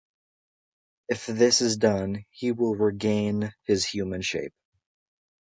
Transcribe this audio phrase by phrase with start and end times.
[1.09, 4.55] If this is done, he will regain his human shape.